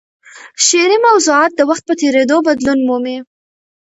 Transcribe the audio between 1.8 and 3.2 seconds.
په تېرېدو بدلون مومي.